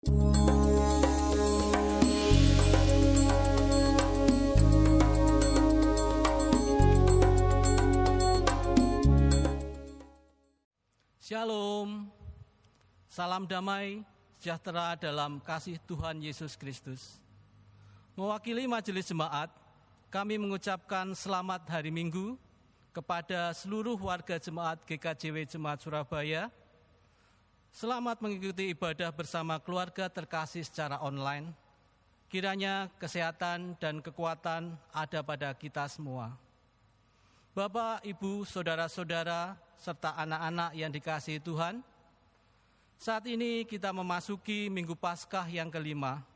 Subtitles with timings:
[0.00, 0.16] Shalom,
[13.12, 14.00] salam damai,
[14.40, 17.20] sejahtera dalam kasih Tuhan Yesus Kristus.
[18.16, 19.52] Mewakili majelis jemaat,
[20.08, 22.40] kami mengucapkan selamat hari Minggu
[22.96, 26.48] kepada seluruh warga jemaat GKJW Jemaat Surabaya.
[27.70, 31.54] Selamat mengikuti ibadah bersama keluarga terkasih secara online.
[32.26, 36.34] Kiranya kesehatan dan kekuatan ada pada kita semua.
[37.54, 41.78] Bapak, Ibu, saudara-saudara, serta anak-anak yang dikasihi Tuhan,
[42.98, 46.26] saat ini kita memasuki Minggu Paskah yang kelima,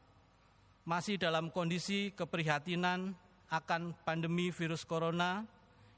[0.86, 3.10] masih dalam kondisi keprihatinan
[3.50, 5.42] akan pandemi virus corona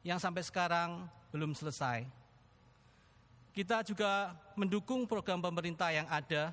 [0.01, 2.26] yang sampai sekarang belum selesai.
[3.57, 6.53] Kita juga mendukung program pemerintah yang ada,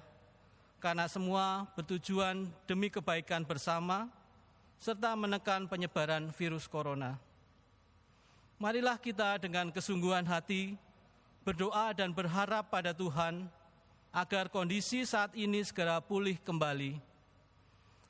[0.79, 4.07] karena semua bertujuan demi kebaikan bersama,
[4.79, 7.19] serta menekan penyebaran virus corona.
[8.55, 10.79] Marilah kita dengan kesungguhan hati
[11.43, 13.51] berdoa dan berharap pada Tuhan
[14.15, 17.03] agar kondisi saat ini segera pulih kembali.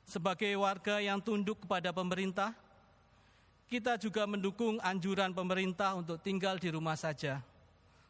[0.06, 2.54] Sebagai warga yang tunduk kepada pemerintah,
[3.66, 7.42] kita juga mendukung anjuran pemerintah untuk tinggal di rumah saja,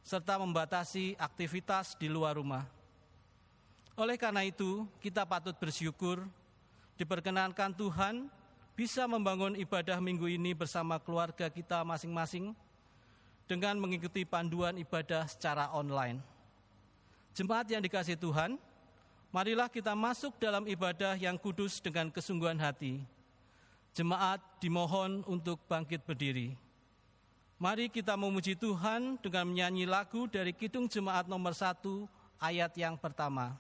[0.05, 2.69] serta membatasi aktivitas di luar rumah.
[3.97, 6.21] Oleh karena itu, kita patut bersyukur
[7.01, 8.29] diperkenankan Tuhan
[8.77, 12.53] bisa membangun ibadah minggu ini bersama keluarga kita masing-masing
[13.49, 16.21] dengan mengikuti panduan ibadah secara online.
[17.33, 18.61] Jemaat yang dikasih Tuhan,
[19.33, 23.03] marilah kita masuk dalam ibadah yang kudus dengan kesungguhan hati.
[23.95, 26.64] Jemaat dimohon untuk bangkit berdiri.
[27.65, 32.05] Mari kita memuji Tuhan dengan menyanyi lagu dari Kidung Jemaat nomor satu
[32.37, 33.57] ayat yang pertama.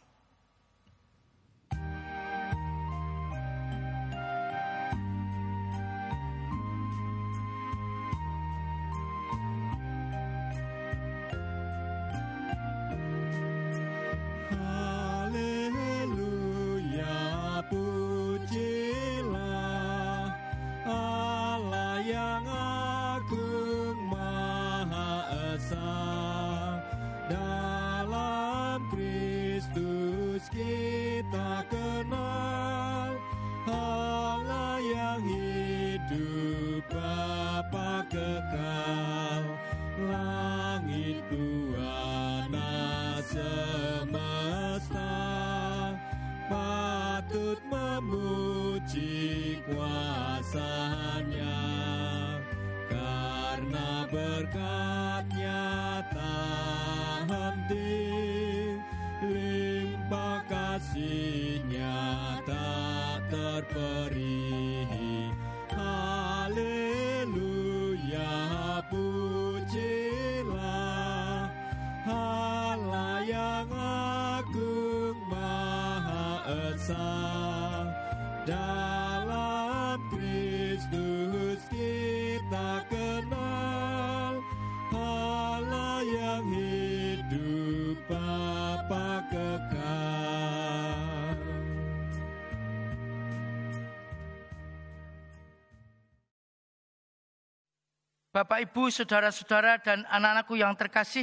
[98.34, 101.22] Bapak, Ibu, saudara-saudara, dan anak-anakku yang terkasih,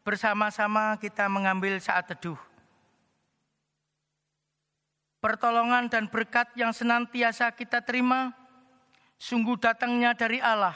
[0.00, 2.40] bersama-sama kita mengambil saat teduh.
[5.20, 8.32] Pertolongan dan berkat yang senantiasa kita terima,
[9.20, 10.72] sungguh datangnya dari Allah,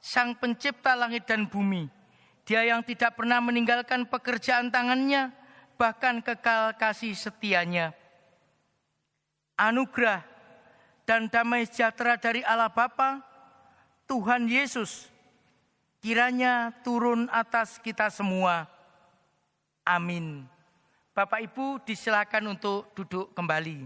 [0.00, 1.84] Sang Pencipta langit dan bumi.
[2.48, 5.36] Dia yang tidak pernah meninggalkan pekerjaan tangannya,
[5.76, 7.92] bahkan kekal kasih setianya.
[9.52, 10.24] Anugerah
[11.04, 13.27] dan damai sejahtera dari Allah Bapa,
[14.08, 15.12] Tuhan Yesus
[16.00, 18.64] kiranya turun atas kita semua.
[19.84, 20.48] Amin.
[21.12, 23.84] Bapak Ibu disilakan untuk duduk kembali.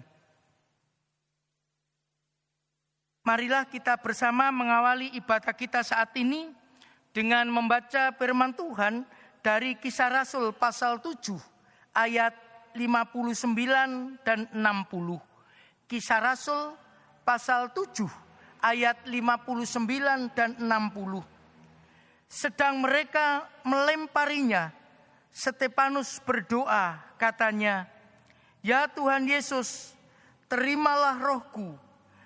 [3.22, 6.50] Marilah kita bersama mengawali ibadah kita saat ini
[7.14, 9.06] dengan membaca firman Tuhan
[9.42, 11.38] dari kisah Rasul pasal 7
[11.94, 12.34] ayat
[12.74, 15.22] 59 dan 60.
[15.86, 16.74] Kisah Rasul
[17.22, 18.31] pasal 7
[18.62, 21.26] ayat 59 dan 60.
[22.30, 24.72] Sedang mereka melemparinya,
[25.28, 27.84] Stefanus berdoa, katanya,
[28.64, 29.92] "Ya Tuhan Yesus,
[30.48, 31.76] terimalah rohku."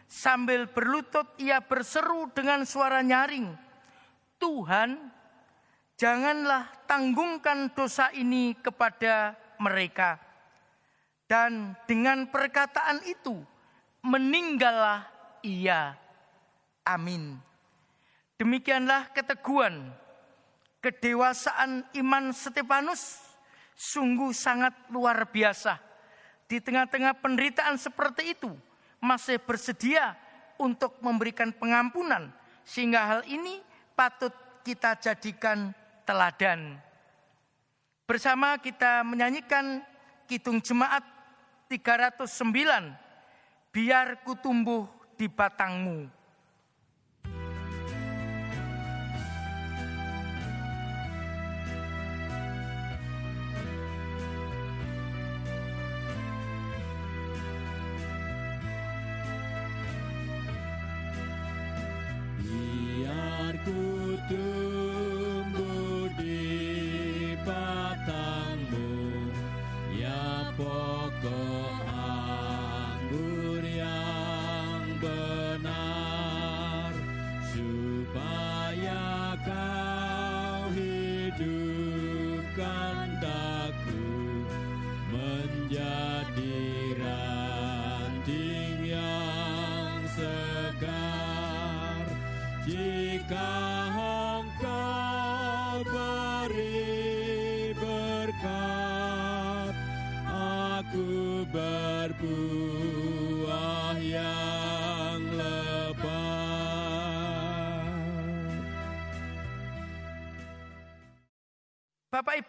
[0.06, 3.50] Sambil berlutut ia berseru dengan suara nyaring,
[4.38, 5.10] "Tuhan,
[5.98, 10.22] janganlah tanggungkan dosa ini kepada mereka."
[11.26, 13.34] Dan dengan perkataan itu
[14.06, 15.02] meninggallah
[15.42, 16.05] ia.
[16.86, 17.34] Amin.
[18.38, 19.90] Demikianlah keteguhan,
[20.78, 23.18] kedewasaan iman Stefanus
[23.74, 25.82] sungguh sangat luar biasa.
[26.46, 28.54] Di tengah-tengah penderitaan seperti itu,
[29.02, 30.14] masih bersedia
[30.62, 32.30] untuk memberikan pengampunan,
[32.62, 33.58] sehingga hal ini
[33.98, 34.30] patut
[34.62, 35.74] kita jadikan
[36.06, 36.78] teladan.
[38.06, 39.82] Bersama kita menyanyikan
[40.30, 41.02] Kidung Jemaat
[41.66, 43.06] 309,
[43.74, 44.88] Biar ku tumbuh
[45.20, 46.15] di batangmu.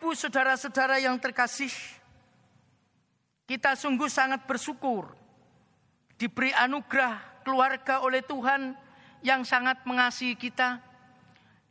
[0.07, 1.68] Ibu, saudara-saudara yang terkasih,
[3.44, 5.12] kita sungguh sangat bersyukur
[6.15, 8.71] diberi anugerah keluarga oleh Tuhan
[9.19, 10.80] yang sangat mengasihi kita,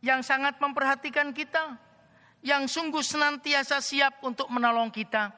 [0.05, 1.81] yang sangat memperhatikan kita,
[2.45, 5.33] yang sungguh senantiasa siap untuk menolong kita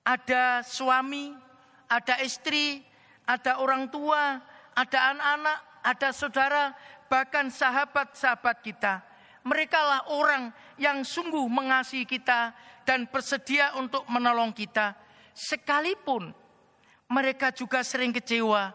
[0.00, 1.36] ada suami,
[1.84, 2.80] ada istri,
[3.28, 4.40] ada orang tua,
[4.72, 6.64] ada anak-anak, ada saudara,
[7.12, 9.04] bahkan sahabat-sahabat kita.
[9.46, 12.50] Mereka lah orang yang sungguh mengasihi kita
[12.82, 14.98] dan bersedia untuk menolong kita.
[15.30, 16.34] Sekalipun
[17.06, 18.74] mereka juga sering kecewa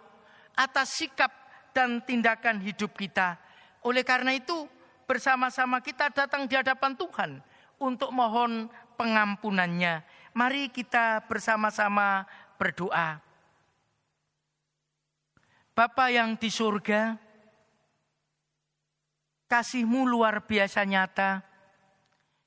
[0.56, 1.32] atas sikap
[1.76, 3.36] dan tindakan hidup kita.
[3.84, 4.68] Oleh karena itu,
[5.04, 7.32] bersama-sama kita datang di hadapan Tuhan
[7.82, 10.06] untuk mohon pengampunannya.
[10.32, 12.24] Mari kita bersama-sama
[12.56, 13.20] berdoa.
[15.76, 17.18] Bapa yang di surga,
[19.52, 21.44] kasihmu luar biasa nyata.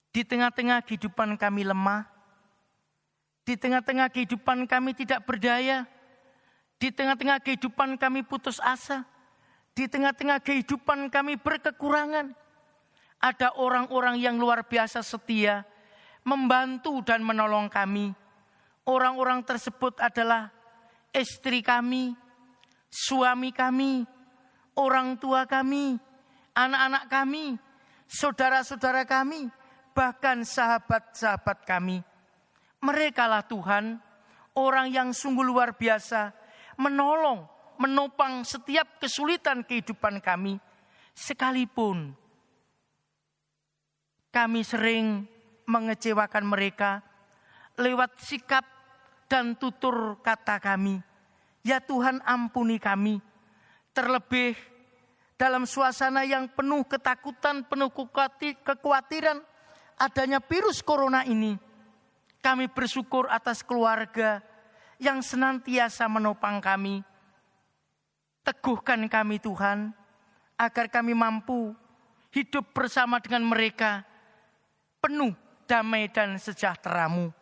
[0.08, 2.08] Di tengah-tengah kehidupan kami lemah,
[3.44, 5.84] di tengah-tengah kehidupan kami tidak berdaya,
[6.80, 9.04] di tengah-tengah kehidupan kami putus asa,
[9.76, 12.32] di tengah-tengah kehidupan kami berkekurangan.
[13.20, 15.66] Ada orang-orang yang luar biasa setia,
[16.24, 18.16] membantu dan menolong kami.
[18.84, 20.52] Orang-orang tersebut adalah
[21.10, 22.14] istri kami,
[22.92, 24.04] suami kami,
[24.76, 25.96] orang tua kami,
[26.54, 27.58] anak-anak kami,
[28.06, 29.50] saudara-saudara kami,
[29.92, 32.00] bahkan sahabat-sahabat kami.
[32.80, 33.98] Merekalah Tuhan,
[34.54, 36.30] orang yang sungguh luar biasa,
[36.78, 37.44] menolong,
[37.76, 40.56] menopang setiap kesulitan kehidupan kami,
[41.14, 42.14] sekalipun
[44.34, 45.30] kami sering
[45.70, 47.06] mengecewakan mereka
[47.78, 48.66] lewat sikap
[49.30, 50.98] dan tutur kata kami.
[51.62, 53.22] Ya Tuhan ampuni kami.
[53.94, 54.58] Terlebih
[55.34, 59.42] dalam suasana yang penuh ketakutan, penuh kekhawatiran
[59.98, 61.58] adanya virus corona ini.
[62.44, 64.44] Kami bersyukur atas keluarga
[65.00, 67.00] yang senantiasa menopang kami.
[68.44, 69.96] Teguhkan kami Tuhan,
[70.60, 71.72] agar kami mampu
[72.30, 74.04] hidup bersama dengan mereka
[75.00, 75.32] penuh
[75.64, 77.32] damai dan sejahteramu.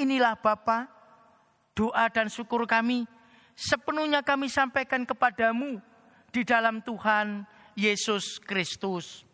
[0.00, 0.88] Inilah Bapa,
[1.76, 3.04] doa dan syukur kami
[3.56, 5.80] sepenuhnya kami sampaikan kepadamu
[6.36, 9.24] di dalam Tuhan Yesus Kristus.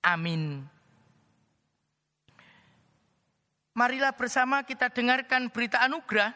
[0.00, 0.64] Amin.
[3.76, 6.32] Marilah bersama kita dengarkan berita anugerah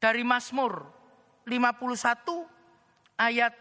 [0.00, 0.88] dari Mazmur
[1.44, 3.52] 51 ayat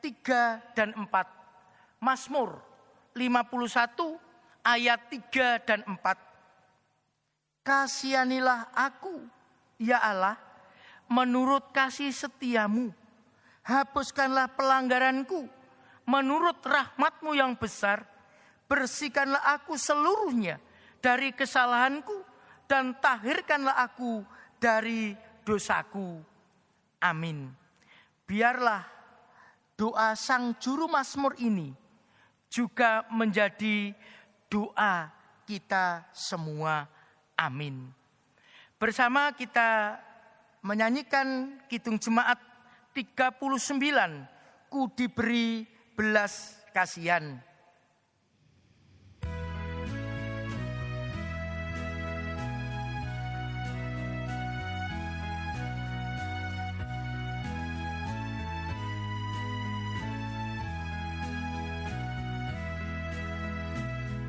[0.00, 2.00] 3 dan 4.
[2.00, 2.64] Mazmur
[3.12, 4.16] 51
[4.64, 7.60] ayat 3 dan 4.
[7.60, 9.20] Kasihanilah aku,
[9.76, 10.40] ya Allah,
[11.12, 12.88] menurut kasih setiamu.
[13.68, 15.44] Hapuskanlah pelanggaranku,
[16.08, 18.08] menurut rahmatmu yang besar.
[18.64, 20.56] Bersihkanlah aku seluruhnya
[21.04, 22.24] dari kesalahanku,
[22.64, 24.24] dan tahirkanlah aku
[24.56, 25.12] dari
[25.44, 26.20] dosaku.
[27.00, 27.52] Amin.
[28.28, 28.84] Biarlah
[29.76, 31.72] doa sang juru Mazmur ini
[32.48, 33.92] juga menjadi
[34.48, 35.12] doa
[35.44, 36.88] kita semua.
[37.36, 37.88] Amin.
[38.76, 39.96] Bersama kita
[40.60, 42.47] menyanyikan Kidung Jemaat
[43.04, 44.26] 39,
[44.68, 45.64] Ku diberi
[45.96, 47.40] belas kasihan.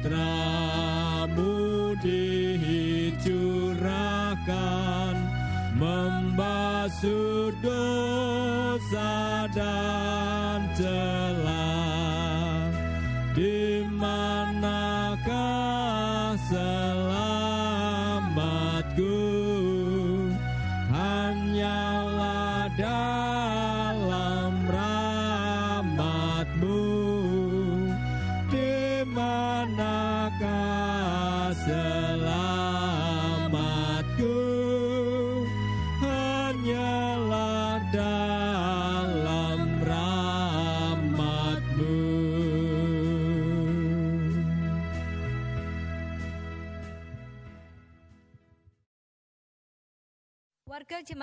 [0.05, 3.17] putramu dicurahkan
[5.75, 11.84] Membasuh dosa dan celah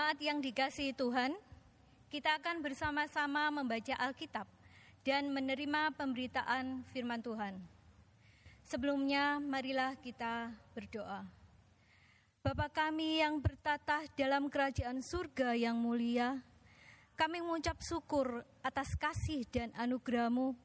[0.02, 1.30] jemaat yang dikasihi Tuhan,
[2.10, 4.50] kita akan bersama-sama membaca Alkitab
[5.06, 7.54] dan menerima pemberitaan firman Tuhan.
[8.66, 11.22] Sebelumnya, marilah kita berdoa.
[12.42, 16.42] Bapa kami yang bertatah dalam kerajaan surga yang mulia,
[17.14, 20.58] kami mengucap syukur atas kasih dan anugerah-Mu,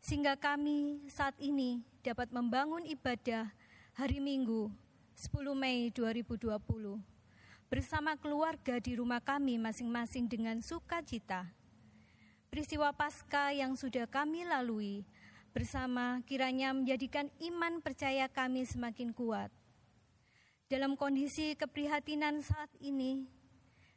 [0.00, 3.52] sehingga kami saat ini dapat membangun ibadah
[3.92, 4.72] hari Minggu
[5.20, 7.11] 10 Mei 2020
[7.72, 11.48] bersama keluarga di rumah kami masing-masing dengan sukacita.
[12.52, 15.08] Peristiwa Paskah yang sudah kami lalui
[15.56, 19.48] bersama kiranya menjadikan iman percaya kami semakin kuat.
[20.68, 23.24] Dalam kondisi keprihatinan saat ini,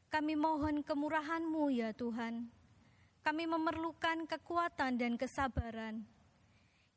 [0.08, 2.48] kami mohon kemurahan-Mu ya Tuhan.
[3.28, 6.08] Kami memerlukan kekuatan dan kesabaran.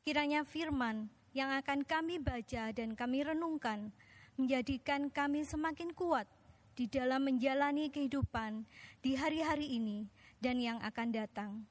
[0.07, 3.91] Kiranya firman yang akan kami baca dan kami renungkan
[4.39, 6.38] menjadikan kami semakin kuat
[6.79, 8.63] di dalam menjalani kehidupan
[9.03, 10.07] di hari-hari ini
[10.39, 11.67] dan yang akan datang.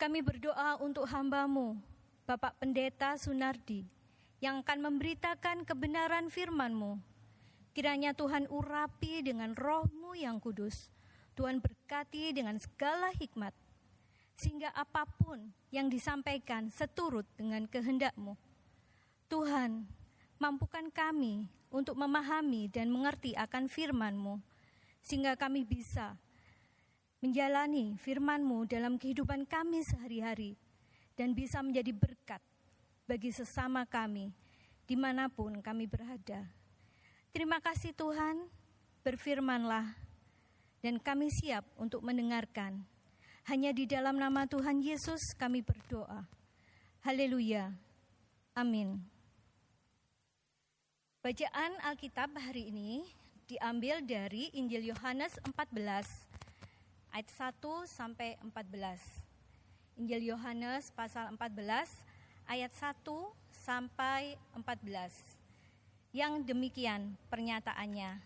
[0.00, 1.76] Kami berdoa untuk hambamu,
[2.24, 3.84] Bapak Pendeta Sunardi,
[4.40, 6.96] yang akan memberitakan kebenaran firman-Mu.
[7.76, 10.88] Kiranya Tuhan urapi dengan rohmu yang kudus.
[11.36, 13.52] Tuhan berkati dengan segala hikmat,
[14.40, 18.32] sehingga apa pun yang disampaikan seturut dengan kehendak-Mu.
[19.28, 19.84] Tuhan,
[20.40, 24.40] mampukan kami untuk memahami dan mengerti akan firman-Mu,
[25.04, 26.16] sehingga kami bisa
[27.18, 30.54] menjalani firman-Mu dalam kehidupan kami sehari-hari,
[31.18, 32.40] dan bisa menjadi berkat
[33.08, 34.30] bagi sesama kami,
[34.86, 36.46] di mana pun kami berada.
[37.34, 38.46] Terima kasih Tuhan,
[39.02, 39.98] berfirmanlah,
[40.80, 42.86] dan kami siap untuk mendengarkan.
[43.48, 46.28] Hanya di dalam nama Tuhan Yesus kami berdoa.
[47.00, 47.72] Haleluya.
[48.52, 49.17] Amin.
[51.28, 53.04] Bacaan Alkitab hari ini
[53.44, 55.76] diambil dari Injil Yohanes 14
[57.12, 60.00] ayat 1 sampai 14.
[60.00, 61.84] Injil Yohanes pasal 14
[62.48, 63.04] ayat 1
[63.52, 66.16] sampai 14.
[66.16, 68.24] Yang demikian pernyataannya.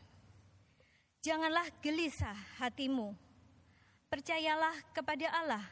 [1.27, 3.19] Janganlah gelisah hatimu.
[4.15, 5.67] Percayalah kepada Allah,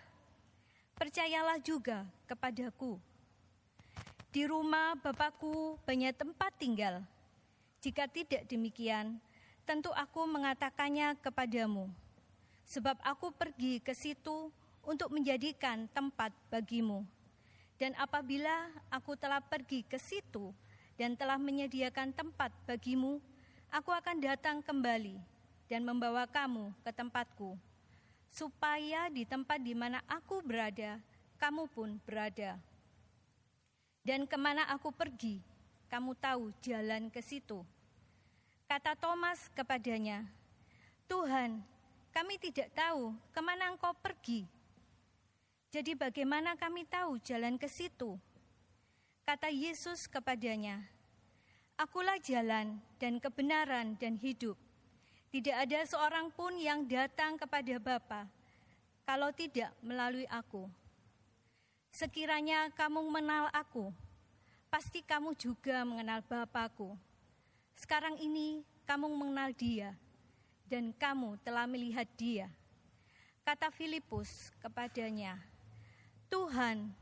[0.99, 2.99] percayalah juga kepadaku.
[4.35, 7.07] Di rumah Bapakku banyak tempat tinggal.
[7.81, 9.17] Jika tidak demikian,
[9.65, 11.89] tentu aku mengatakannya kepadamu,
[12.69, 14.53] sebab aku pergi ke situ
[14.85, 17.09] untuk menjadikan tempat bagimu.
[17.81, 20.53] Dan apabila aku telah pergi ke situ
[21.01, 23.17] dan telah menyediakan tempat bagimu,
[23.73, 25.17] aku akan datang kembali
[25.65, 27.57] dan membawa kamu ke tempatku,
[28.29, 31.01] supaya di tempat di mana aku berada,
[31.41, 32.61] kamu pun berada.
[34.05, 35.41] Dan ke mana aku pergi,
[35.91, 37.67] kamu tahu jalan ke situ.
[38.71, 40.23] Kata Thomas kepadanya,
[41.11, 41.59] Tuhan,
[42.15, 44.47] kami tidak tahu ke mana engkau pergi.
[45.75, 48.15] Jadi bagaimana kami tahu jalan ke situ?
[49.27, 50.87] Kata Yesus kepadanya,
[51.81, 54.55] Akulah jalan dan kebenaran dan hidup.
[55.33, 58.29] Tidak ada seorang pun yang datang kepada Bapa
[59.09, 60.69] kalau tidak melalui aku.
[61.91, 63.91] Sekiranya kamu mengenal aku,
[64.71, 66.95] pasti kamu juga mengenal Bapakku.
[67.75, 69.93] Sekarang ini kamu mengenal dia,
[70.71, 72.47] dan kamu telah melihat dia.
[73.43, 75.35] Kata Filipus kepadanya,
[76.31, 76.95] Tuhan,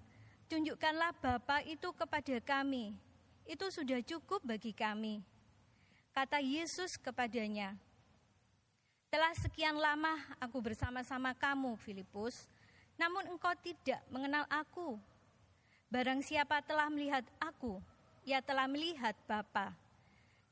[0.49, 2.97] tunjukkanlah Bapa itu kepada kami,
[3.45, 5.21] itu sudah cukup bagi kami.
[6.17, 7.77] Kata Yesus kepadanya,
[9.13, 12.49] telah sekian lama aku bersama-sama kamu, Filipus,
[12.97, 14.97] namun engkau tidak mengenal aku.
[15.88, 17.80] Barang siapa telah melihat aku,
[18.28, 19.73] ia telah melihat Bapa.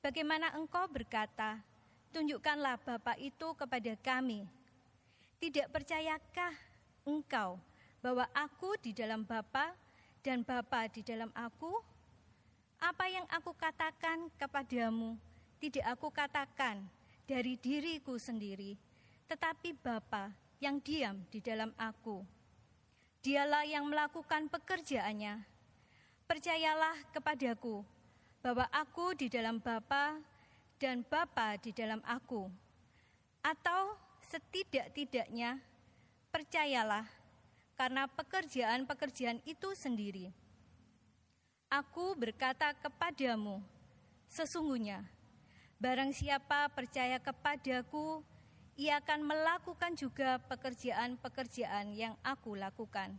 [0.00, 1.60] Bagaimana engkau berkata,
[2.08, 4.48] tunjukkanlah Bapa itu kepada kami.
[5.36, 6.56] Tidak percayakah
[7.04, 7.60] engkau
[8.00, 9.76] bahwa aku di dalam Bapa
[10.24, 11.84] dan Bapa di dalam aku?
[12.80, 15.20] Apa yang aku katakan kepadamu,
[15.60, 16.80] tidak aku katakan
[17.28, 18.72] dari diriku sendiri,
[19.28, 20.32] tetapi Bapa
[20.64, 22.35] yang diam di dalam aku.
[23.20, 25.44] Dialah yang melakukan pekerjaannya.
[26.26, 27.86] Percayalah kepadaku
[28.42, 30.18] bahwa aku di dalam Bapa
[30.78, 32.50] dan Bapa di dalam aku.
[33.42, 33.94] Atau
[34.26, 35.62] setidak-tidaknya
[36.34, 37.06] percayalah
[37.78, 40.32] karena pekerjaan-pekerjaan itu sendiri.
[41.66, 43.58] Aku berkata kepadamu,
[44.30, 45.02] sesungguhnya
[45.76, 48.24] barang siapa percaya kepadaku,
[48.76, 53.16] ia akan melakukan juga pekerjaan-pekerjaan yang aku lakukan,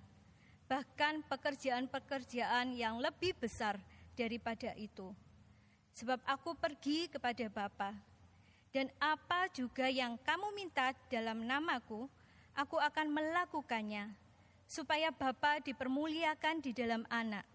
[0.70, 3.82] bahkan pekerjaan-pekerjaan yang lebih besar
[4.14, 5.10] daripada itu.
[5.98, 7.90] Sebab aku pergi kepada Bapa,
[8.70, 12.06] dan apa juga yang kamu minta dalam namaku,
[12.54, 14.14] aku akan melakukannya,
[14.70, 17.50] supaya Bapa dipermuliakan di dalam anak.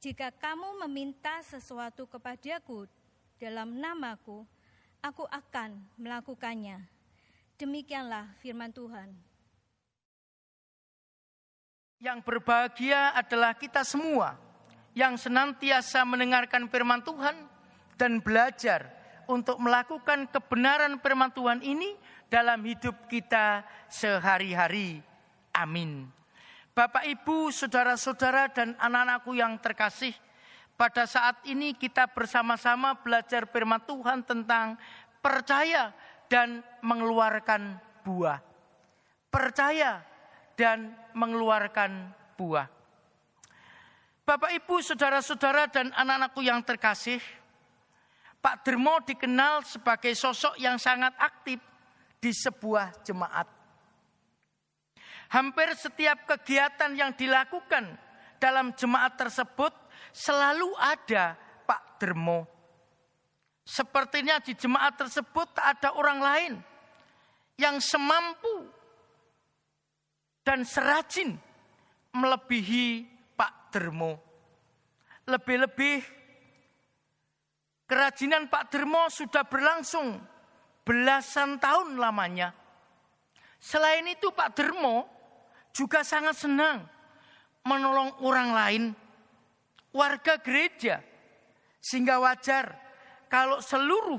[0.00, 2.88] Jika kamu meminta sesuatu kepadaku
[3.36, 4.48] dalam namaku,
[5.04, 6.99] aku akan melakukannya.
[7.60, 9.12] Demikianlah firman Tuhan.
[12.00, 14.40] Yang berbahagia adalah kita semua
[14.96, 17.36] yang senantiasa mendengarkan firman Tuhan
[18.00, 18.88] dan belajar
[19.28, 22.00] untuk melakukan kebenaran firman Tuhan ini
[22.32, 25.04] dalam hidup kita sehari-hari.
[25.52, 26.08] Amin.
[26.72, 30.16] Bapak, Ibu, saudara-saudara, dan anak-anakku yang terkasih,
[30.80, 34.80] pada saat ini kita bersama-sama belajar firman Tuhan tentang
[35.20, 35.92] percaya
[36.30, 38.38] dan mengeluarkan buah.
[39.28, 39.98] Percaya
[40.54, 42.70] dan mengeluarkan buah.
[44.22, 47.18] Bapak, Ibu, saudara-saudara, dan anak-anakku yang terkasih,
[48.38, 51.58] Pak Dermo dikenal sebagai sosok yang sangat aktif
[52.22, 53.50] di sebuah jemaat.
[55.34, 57.90] Hampir setiap kegiatan yang dilakukan
[58.38, 59.74] dalam jemaat tersebut
[60.14, 61.34] selalu ada
[61.66, 62.59] Pak Dermo
[63.64, 66.52] Sepertinya di jemaat tersebut tak ada orang lain
[67.60, 68.66] yang semampu
[70.42, 71.36] dan serajin
[72.16, 74.18] melebihi Pak Dermo.
[75.28, 76.02] Lebih-lebih
[77.86, 80.18] kerajinan Pak Dermo sudah berlangsung
[80.82, 82.50] belasan tahun lamanya.
[83.60, 85.06] Selain itu Pak Dermo
[85.70, 86.82] juga sangat senang
[87.62, 88.84] menolong orang lain,
[89.92, 91.04] warga gereja,
[91.78, 92.72] sehingga wajar
[93.30, 94.18] kalau seluruh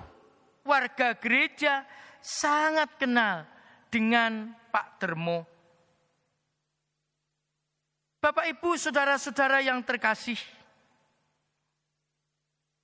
[0.63, 1.83] warga gereja
[2.23, 3.43] sangat kenal
[3.91, 5.43] dengan Pak Dermo.
[8.21, 10.37] Bapak Ibu saudara-saudara yang terkasih,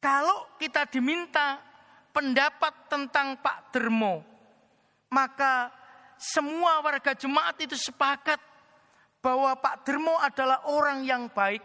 [0.04, 1.62] kalau kita diminta
[2.12, 4.26] pendapat tentang Pak Dermo,
[5.14, 5.70] maka
[6.18, 8.42] semua warga jemaat itu sepakat
[9.22, 11.62] bahwa Pak Dermo adalah orang yang baik,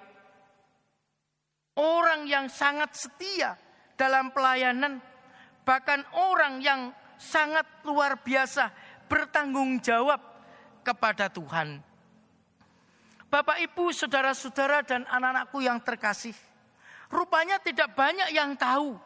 [1.80, 3.56] orang yang sangat setia,
[4.02, 4.98] dalam pelayanan,
[5.62, 8.74] bahkan orang yang sangat luar biasa
[9.06, 10.18] bertanggung jawab
[10.82, 11.78] kepada Tuhan.
[13.30, 16.34] Bapak, Ibu, saudara-saudara, dan anak-anakku yang terkasih,
[17.14, 18.98] rupanya tidak banyak yang tahu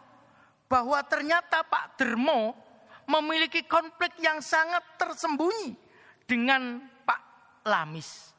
[0.64, 2.56] bahwa ternyata Pak Dermo
[3.04, 5.76] memiliki konflik yang sangat tersembunyi
[6.24, 7.22] dengan Pak
[7.68, 8.35] Lamis.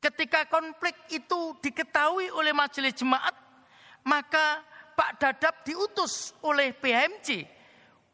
[0.00, 3.34] Ketika konflik itu diketahui oleh majelis jemaat,
[4.06, 4.62] maka
[4.96, 7.44] Pak Dadap diutus oleh PMC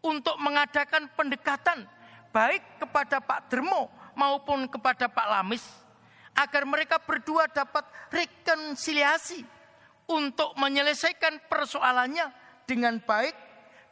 [0.03, 1.87] untuk mengadakan pendekatan
[2.35, 3.87] baik kepada Pak Dermo
[4.19, 5.63] maupun kepada Pak Lamis
[6.35, 9.47] agar mereka berdua dapat rekonsiliasi
[10.11, 12.35] untuk menyelesaikan persoalannya
[12.67, 13.37] dengan baik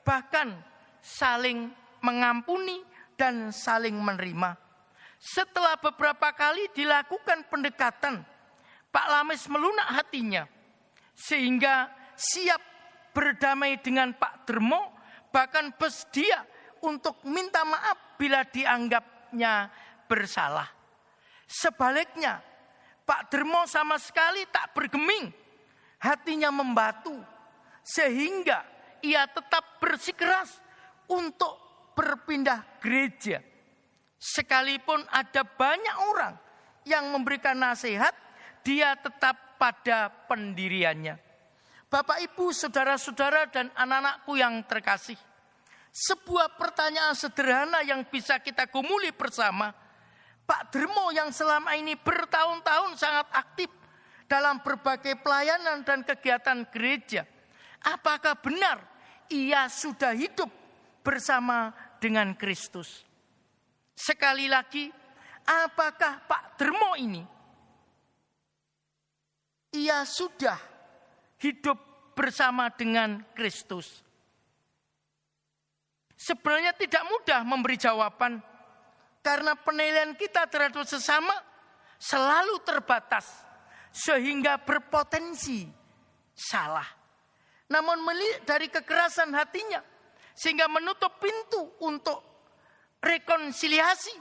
[0.02, 0.58] bahkan
[0.98, 1.70] saling
[2.02, 2.82] mengampuni
[3.14, 4.56] dan saling menerima.
[5.20, 8.24] Setelah beberapa kali dilakukan pendekatan,
[8.88, 10.48] Pak Lamis melunak hatinya
[11.12, 12.69] sehingga siap
[13.10, 14.94] berdamai dengan Pak Dermo
[15.30, 16.42] bahkan bersedia
[16.82, 19.70] untuk minta maaf bila dianggapnya
[20.10, 20.66] bersalah.
[21.46, 22.42] Sebaliknya,
[23.06, 25.34] Pak Dermo sama sekali tak bergeming.
[26.00, 27.14] Hatinya membatu.
[27.82, 28.62] Sehingga
[29.02, 30.62] ia tetap bersikeras
[31.10, 31.58] untuk
[31.98, 33.42] berpindah gereja.
[34.20, 36.34] Sekalipun ada banyak orang
[36.84, 38.12] yang memberikan nasihat,
[38.60, 41.29] dia tetap pada pendiriannya.
[41.90, 45.18] Bapak, ibu, saudara-saudara, dan anak-anakku yang terkasih,
[45.90, 49.74] sebuah pertanyaan sederhana yang bisa kita gumuli bersama
[50.46, 53.70] Pak Dermo yang selama ini bertahun-tahun sangat aktif
[54.30, 57.26] dalam berbagai pelayanan dan kegiatan gereja.
[57.82, 58.78] Apakah benar
[59.26, 60.50] ia sudah hidup
[61.02, 63.02] bersama dengan Kristus?
[63.98, 64.90] Sekali lagi,
[65.42, 67.22] apakah Pak Dermo ini
[69.74, 70.69] ia sudah
[71.40, 71.78] hidup
[72.14, 74.04] bersama dengan Kristus?
[76.20, 78.44] Sebenarnya tidak mudah memberi jawaban
[79.24, 81.32] karena penilaian kita terhadap sesama
[81.96, 83.24] selalu terbatas
[83.88, 85.64] sehingga berpotensi
[86.36, 86.86] salah.
[87.72, 89.80] Namun melihat dari kekerasan hatinya
[90.36, 92.20] sehingga menutup pintu untuk
[93.00, 94.12] rekonsiliasi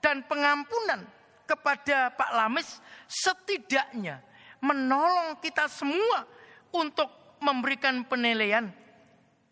[0.00, 1.04] dan pengampunan
[1.44, 4.24] kepada Pak Lamis setidaknya
[4.60, 6.24] menolong kita semua
[6.74, 8.70] untuk memberikan penilaian.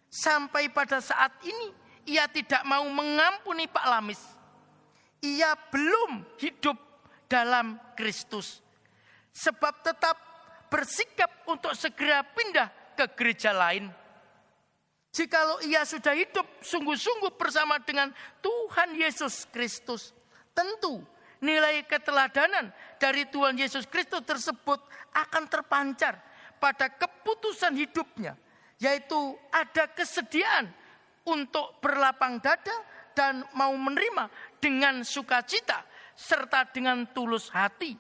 [0.09, 1.75] Sampai pada saat ini
[2.07, 4.23] ia tidak mau mengampuni Pak Lamis
[5.25, 6.77] ia belum hidup
[7.25, 8.61] dalam Kristus.
[9.33, 10.15] Sebab tetap
[10.69, 13.89] bersikap untuk segera pindah ke gereja lain.
[15.15, 18.11] Jikalau ia sudah hidup sungguh-sungguh bersama dengan
[18.43, 20.11] Tuhan Yesus Kristus,
[20.51, 21.03] tentu
[21.39, 24.83] nilai keteladanan dari Tuhan Yesus Kristus tersebut
[25.15, 26.19] akan terpancar
[26.59, 28.39] pada keputusan hidupnya,
[28.79, 30.71] yaitu ada kesediaan
[31.25, 32.75] untuk berlapang dada
[33.15, 34.29] dan mau menerima
[34.61, 37.97] dengan sukacita serta dengan tulus hati.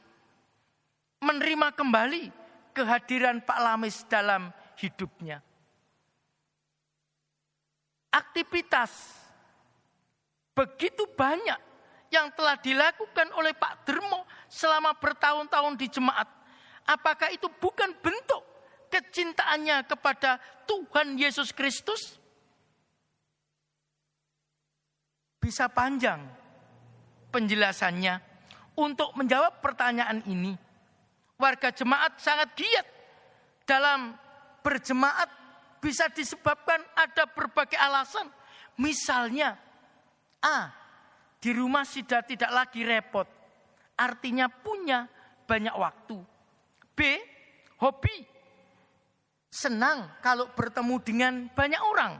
[1.24, 2.24] Menerima kembali
[2.76, 5.40] kehadiran Pak Lamis dalam hidupnya.
[8.12, 8.92] Aktivitas
[10.54, 11.58] begitu banyak
[12.14, 16.28] yang telah dilakukan oleh Pak Dermo selama bertahun-tahun di jemaat.
[16.84, 18.42] Apakah itu bukan bentuk
[18.92, 20.36] kecintaannya kepada
[20.68, 22.24] Tuhan Yesus Kristus?
[25.44, 26.24] bisa panjang
[27.28, 28.32] penjelasannya.
[28.74, 30.50] Untuk menjawab pertanyaan ini,
[31.38, 32.86] warga jemaat sangat giat
[33.62, 34.18] dalam
[34.66, 35.30] berjemaat
[35.78, 38.26] bisa disebabkan ada berbagai alasan.
[38.82, 39.54] Misalnya,
[40.42, 40.74] A,
[41.38, 43.30] di rumah sudah tidak lagi repot.
[43.94, 45.06] Artinya punya
[45.46, 46.18] banyak waktu.
[46.94, 47.18] B,
[47.82, 48.26] hobi.
[49.50, 52.18] Senang kalau bertemu dengan banyak orang.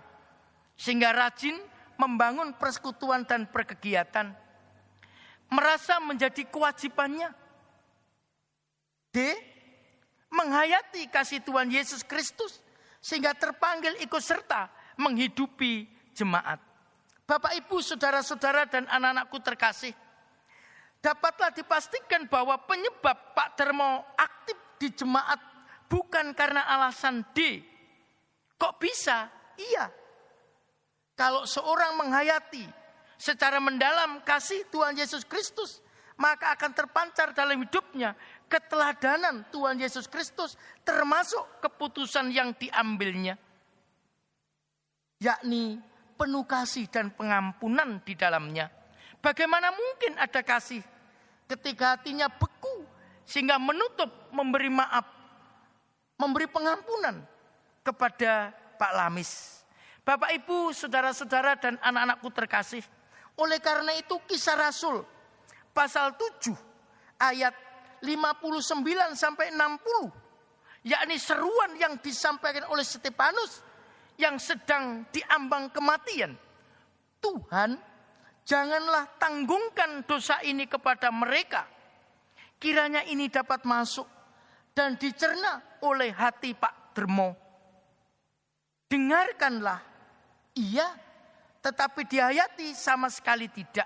[0.79, 1.59] Sehingga rajin
[1.99, 4.35] membangun persekutuan dan perkegiatan.
[5.51, 7.31] Merasa menjadi kewajibannya.
[9.15, 9.19] D.
[10.35, 12.59] Menghayati kasih Tuhan Yesus Kristus.
[12.99, 16.59] Sehingga terpanggil ikut serta menghidupi jemaat.
[17.25, 19.97] Bapak, Ibu, Saudara-saudara, dan anak-anakku terkasih.
[21.05, 25.41] Dapatlah dipastikan bahwa penyebab Pak Termo aktif di jemaat
[25.89, 27.63] bukan karena alasan D.
[28.59, 29.29] Kok bisa?
[29.55, 29.87] Iya,
[31.15, 32.67] kalau seorang menghayati
[33.15, 35.79] secara mendalam kasih Tuhan Yesus Kristus,
[36.19, 38.19] maka akan terpancar dalam hidupnya
[38.51, 43.39] keteladanan Tuhan Yesus Kristus termasuk keputusan yang diambilnya.
[45.23, 45.79] Yakni
[46.19, 48.71] penuh kasih dan pengampunan di dalamnya.
[49.23, 50.83] Bagaimana mungkin ada kasih
[51.47, 52.83] ketika hatinya beku
[53.25, 55.05] sehingga menutup memberi maaf,
[56.21, 57.25] memberi pengampunan
[57.85, 59.65] kepada Pak Lamis.
[60.05, 62.85] Bapak Ibu, saudara-saudara dan anak-anakku terkasih.
[63.41, 65.03] Oleh karena itu kisah Rasul
[65.75, 66.55] pasal 7
[67.19, 67.57] ayat
[68.05, 70.25] 59 sampai 60
[70.85, 73.65] yakni seruan yang disampaikan oleh Stefanus
[74.21, 76.37] yang sedang diambang kematian.
[77.19, 77.81] Tuhan,
[78.45, 81.67] janganlah tanggungkan dosa ini kepada mereka.
[82.65, 84.09] Kiranya ini dapat masuk
[84.73, 87.37] dan dicerna oleh hati Pak Dermo.
[88.89, 89.85] Dengarkanlah,
[90.57, 90.89] iya,
[91.61, 93.85] tetapi dihayati sama sekali tidak.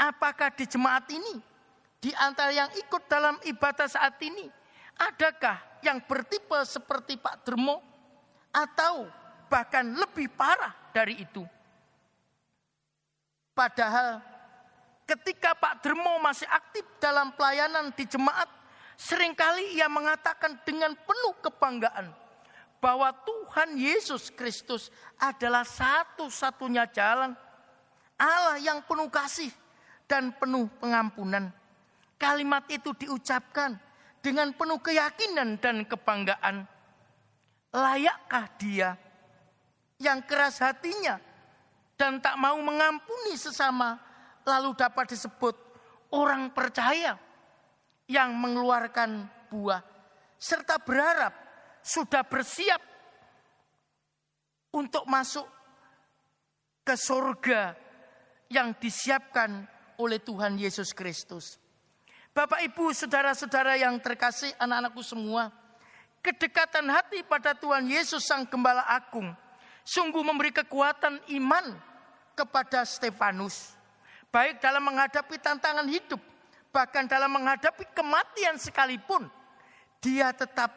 [0.00, 1.44] Apakah di jemaat ini,
[2.00, 4.48] di antara yang ikut dalam ibadah saat ini,
[4.96, 7.84] adakah yang bertipe seperti Pak Dermo
[8.48, 9.12] atau
[9.52, 11.44] bahkan lebih parah dari itu?
[13.52, 14.24] Padahal
[15.10, 18.46] ketika Pak Dermo masih aktif dalam pelayanan di jemaat,
[18.94, 22.14] sering kali ia mengatakan dengan penuh kebanggaan
[22.78, 27.34] bahwa Tuhan Yesus Kristus adalah satu-satunya jalan
[28.14, 29.50] Allah yang penuh kasih
[30.06, 31.50] dan penuh pengampunan.
[32.20, 33.74] Kalimat itu diucapkan
[34.20, 36.68] dengan penuh keyakinan dan kebanggaan.
[37.72, 38.94] Layakkah dia
[39.98, 41.16] yang keras hatinya
[41.96, 44.09] dan tak mau mengampuni sesama
[44.46, 45.54] lalu dapat disebut
[46.14, 47.16] orang percaya
[48.10, 49.82] yang mengeluarkan buah
[50.40, 51.36] serta berharap
[51.84, 52.80] sudah bersiap
[54.74, 55.46] untuk masuk
[56.86, 57.76] ke surga
[58.50, 59.68] yang disiapkan
[60.00, 61.60] oleh Tuhan Yesus Kristus.
[62.30, 65.50] Bapak Ibu, saudara-saudara yang terkasih, anak-anakku semua,
[66.22, 69.34] kedekatan hati pada Tuhan Yesus Sang Gembala Agung
[69.84, 71.74] sungguh memberi kekuatan iman
[72.38, 73.74] kepada Stefanus.
[74.30, 76.22] Baik dalam menghadapi tantangan hidup,
[76.70, 79.26] bahkan dalam menghadapi kematian sekalipun,
[79.98, 80.70] dia tetap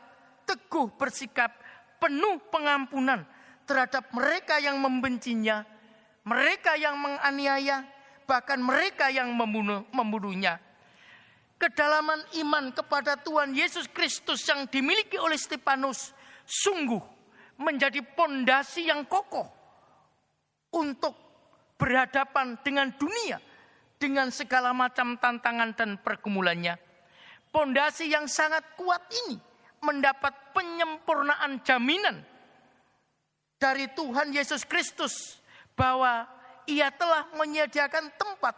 [0.50, 1.54] teguh bersikap
[2.02, 3.22] penuh pengampunan
[3.70, 5.64] terhadap mereka yang membencinya,
[6.26, 7.86] mereka yang menganiaya,
[8.26, 10.58] bahkan mereka yang membunuh, membunuhnya.
[11.62, 16.12] Kedalaman iman kepada Tuhan Yesus Kristus yang dimiliki oleh Stefanus
[16.44, 17.00] sungguh
[17.56, 19.48] menjadi pondasi yang kokoh
[20.76, 21.23] untuk
[21.78, 23.38] berhadapan dengan dunia
[24.04, 26.76] dengan segala macam tantangan dan pergumulannya.
[27.54, 29.40] Pondasi yang sangat kuat ini
[29.80, 32.20] mendapat penyempurnaan jaminan
[33.56, 35.40] dari Tuhan Yesus Kristus
[35.72, 36.28] bahwa
[36.68, 38.56] ia telah menyediakan tempat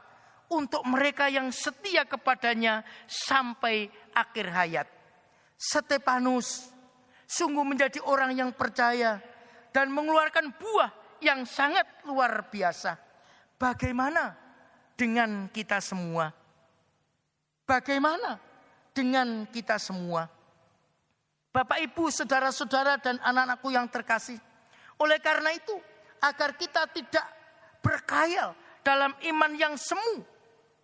[0.49, 4.87] untuk mereka yang setia kepadanya sampai akhir hayat.
[5.53, 6.73] Stefanus
[7.29, 9.21] sungguh menjadi orang yang percaya
[9.69, 13.04] dan mengeluarkan buah yang sangat luar biasa.
[13.55, 14.35] Bagaimana
[14.99, 16.27] dengan kita semua?
[17.63, 18.35] Bagaimana
[18.91, 20.27] dengan kita semua?
[21.55, 24.35] Bapak, ibu, saudara-saudara, dan anak-anakku yang terkasih,
[24.99, 25.71] oleh karena itu,
[26.19, 27.23] agar kita tidak
[27.79, 28.51] berkayal
[28.83, 30.19] dalam iman yang semu,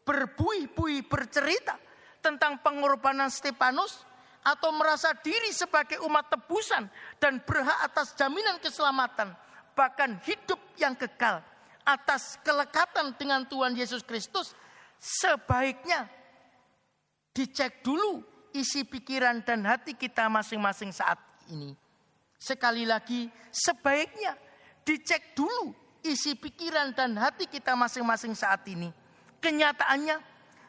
[0.07, 1.75] berbuih-buih bercerita
[2.23, 4.07] tentang pengorbanan Stefanus,
[4.41, 6.87] atau merasa diri sebagai umat tebusan
[7.19, 9.35] dan berhak atas jaminan keselamatan,
[9.75, 11.43] bahkan hidup yang kekal
[11.85, 14.53] atas kelekatan dengan Tuhan Yesus Kristus,
[15.01, 16.05] sebaiknya
[17.33, 21.17] dicek dulu isi pikiran dan hati kita masing-masing saat
[21.49, 21.73] ini.
[22.41, 24.33] Sekali lagi, sebaiknya
[24.81, 28.89] dicek dulu isi pikiran dan hati kita masing-masing saat ini.
[29.41, 30.17] Kenyataannya,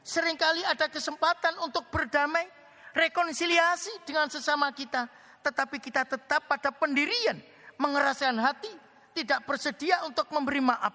[0.05, 2.45] sering kali ada kesempatan untuk berdamai,
[2.93, 5.09] rekonsiliasi dengan sesama kita,
[5.45, 7.41] tetapi kita tetap pada pendirian,
[7.81, 8.73] mengeraskan hati,
[9.13, 10.93] tidak bersedia untuk memberi maaf.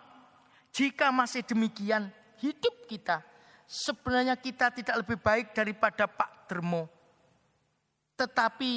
[0.74, 3.24] Jika masih demikian, hidup kita
[3.68, 6.88] sebenarnya kita tidak lebih baik daripada Pak Dermo.
[8.18, 8.72] Tetapi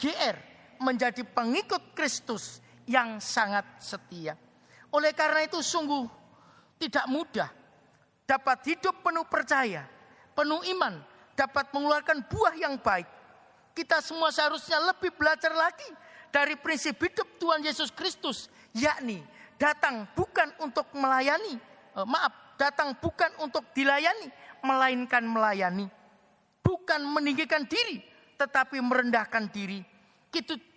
[0.00, 0.36] GR
[0.80, 4.34] menjadi pengikut Kristus yang sangat setia.
[4.90, 6.08] Oleh karena itu sungguh
[6.80, 7.50] tidak mudah
[8.24, 9.86] dapat hidup penuh percaya,
[10.34, 10.98] penuh iman,
[11.36, 13.06] dapat mengeluarkan buah yang baik.
[13.76, 15.86] Kita semua seharusnya lebih belajar lagi
[16.34, 19.22] dari prinsip hidup Tuhan Yesus Kristus, yakni
[19.60, 21.60] datang bukan untuk melayani,
[21.96, 24.28] eh, maaf, datang bukan untuk dilayani,
[24.64, 25.86] melainkan melayani.
[26.60, 28.04] Bukan meninggikan diri,
[28.36, 29.80] tetapi merendahkan diri.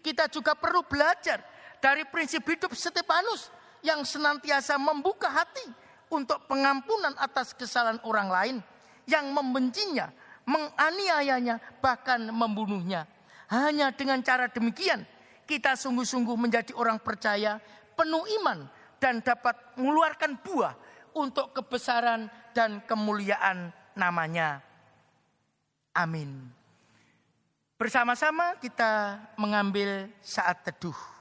[0.03, 1.43] Kita juga perlu belajar
[1.77, 3.51] dari prinsip hidup Stefanus
[3.83, 5.67] yang senantiasa membuka hati
[6.09, 8.57] untuk pengampunan atas kesalahan orang lain
[9.05, 10.09] yang membencinya,
[10.47, 13.05] menganiayanya, bahkan membunuhnya.
[13.51, 15.03] Hanya dengan cara demikian
[15.43, 17.59] kita sungguh-sungguh menjadi orang percaya
[17.93, 18.65] penuh iman
[18.97, 20.73] dan dapat mengeluarkan buah
[21.13, 24.61] untuk kebesaran dan kemuliaan namanya.
[25.93, 26.49] Amin.
[27.77, 31.12] Bersama-sama kita mengambil saat teduh.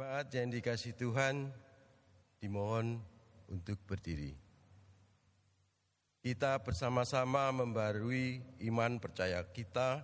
[0.00, 1.52] Jemaat yang dikasih Tuhan,
[2.40, 3.04] dimohon
[3.52, 4.32] untuk berdiri.
[6.24, 10.00] Kita bersama-sama membarui iman percaya kita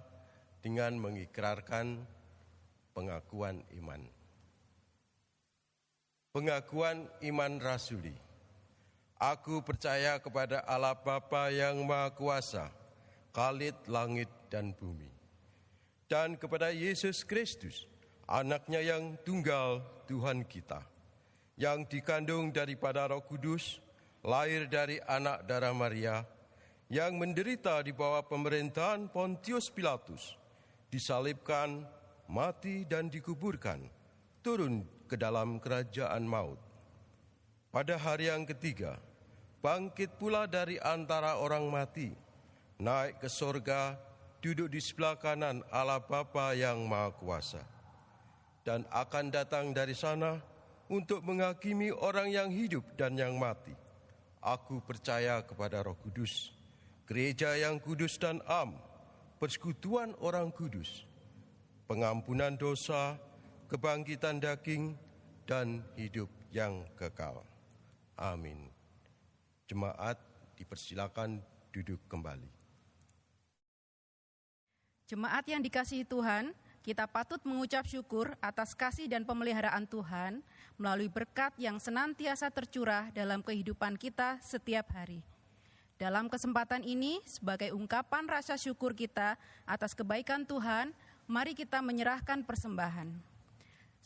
[0.61, 2.05] dengan mengikrarkan
[2.93, 4.05] pengakuan iman.
[6.29, 8.21] Pengakuan iman rasuli.
[9.17, 12.69] Aku percaya kepada Allah Bapa yang Maha Kuasa,
[13.33, 15.09] Khalid langit dan bumi.
[16.05, 17.89] Dan kepada Yesus Kristus,
[18.27, 20.83] anaknya yang tunggal Tuhan kita,
[21.55, 23.79] yang dikandung daripada roh kudus,
[24.27, 26.27] lahir dari anak darah Maria,
[26.91, 30.35] yang menderita di bawah pemerintahan Pontius Pilatus,
[30.91, 31.87] disalibkan,
[32.27, 33.87] mati dan dikuburkan,
[34.43, 36.59] turun ke dalam kerajaan maut.
[37.71, 38.99] Pada hari yang ketiga,
[39.63, 42.15] bangkit pula dari antara orang mati,
[42.79, 43.99] naik ke sorga,
[44.43, 47.76] duduk di sebelah kanan Allah Bapa yang Maha Kuasa,
[48.67, 50.43] dan akan datang dari sana
[50.91, 53.71] untuk menghakimi orang yang hidup dan yang mati.
[54.43, 56.51] Aku percaya kepada Roh Kudus,
[57.07, 58.75] gereja yang kudus dan am,
[59.39, 61.07] persekutuan orang kudus,
[61.87, 63.15] pengampunan dosa,
[63.71, 64.99] kebangkitan daging,
[65.47, 67.47] dan hidup yang kekal.
[68.19, 68.67] Amin.
[69.71, 70.19] Jemaat
[70.59, 71.39] dipersilakan
[71.71, 72.51] duduk kembali.
[75.07, 76.51] Jemaat yang dikasihi Tuhan,
[76.87, 80.39] kita patut mengucap syukur atas kasih dan pemeliharaan Tuhan
[80.79, 85.19] melalui berkat yang senantiasa tercurah dalam kehidupan kita setiap hari.
[85.99, 89.35] Dalam kesempatan ini, sebagai ungkapan rasa syukur kita
[89.67, 90.95] atas kebaikan Tuhan,
[91.27, 93.11] mari kita menyerahkan persembahan.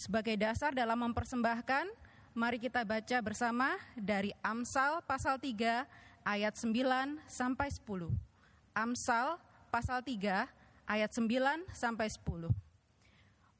[0.01, 1.93] Sebagai dasar dalam mempersembahkan,
[2.31, 5.83] Mari kita baca bersama dari Amsal pasal 3
[6.23, 8.07] ayat 9 sampai 10.
[8.71, 9.35] Amsal
[9.67, 10.47] pasal 3
[10.87, 12.70] ayat 9 sampai 10.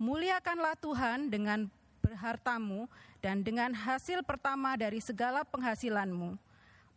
[0.01, 1.69] Muliakanlah Tuhan dengan
[2.01, 2.89] berhartamu
[3.21, 6.41] dan dengan hasil pertama dari segala penghasilanmu.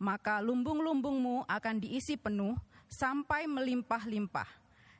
[0.00, 2.56] Maka lumbung-lumbungmu akan diisi penuh
[2.88, 4.48] sampai melimpah-limpah.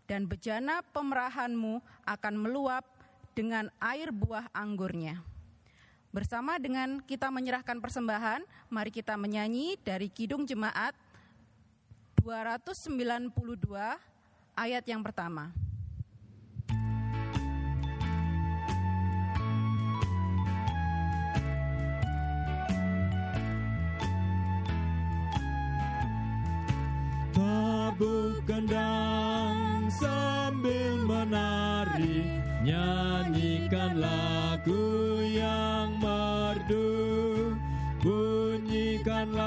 [0.04, 2.84] Dan bejana pemerahanmu akan meluap
[3.32, 5.24] dengan air buah anggurnya.
[6.12, 10.92] Bersama dengan kita menyerahkan persembahan, mari kita menyanyi dari Kidung Jemaat
[12.20, 13.32] 292
[14.60, 15.56] ayat yang pertama.
[27.94, 32.26] Tabuk gendang sambil menari
[32.66, 37.54] Nyanyikan lagu yang merdu.
[38.02, 39.38] Bunyikanlah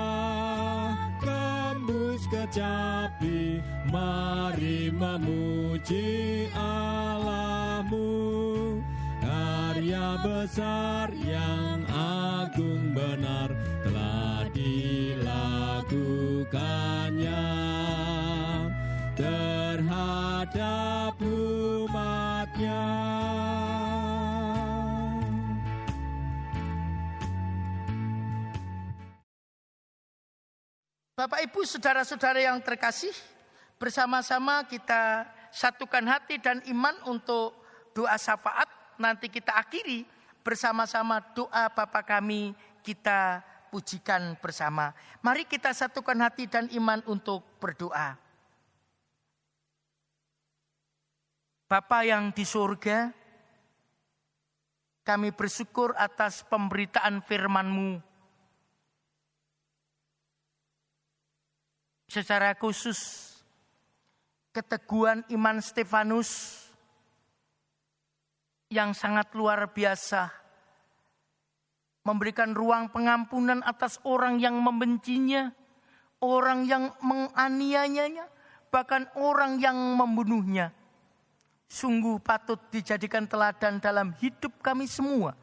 [1.19, 3.59] kembus kecapi
[3.91, 8.07] Mari memuji Allahmu.
[9.19, 13.51] Karya besar yang agung benar
[20.51, 22.83] terhadap umatnya.
[31.17, 33.11] Bapak Ibu, saudara-saudara yang terkasih,
[33.81, 37.57] bersama-sama kita satukan hati dan iman untuk
[37.97, 38.69] doa syafaat.
[39.01, 40.05] Nanti kita akhiri
[40.45, 42.53] bersama-sama doa Bapa kami
[42.85, 43.41] kita
[43.73, 44.93] pujikan bersama.
[45.25, 48.26] Mari kita satukan hati dan iman untuk berdoa.
[51.67, 53.11] Bapa yang di surga,
[55.03, 57.99] kami bersyukur atas pemberitaan firman-Mu
[62.07, 63.35] secara khusus
[64.55, 66.63] keteguhan iman Stefanus
[68.71, 70.31] yang sangat luar biasa
[72.07, 75.51] memberikan ruang pengampunan atas orang yang membencinya,
[76.23, 78.31] orang yang menganiayanya,
[78.71, 80.71] bahkan orang yang membunuhnya.
[81.67, 85.35] Sungguh patut dijadikan teladan dalam hidup kami semua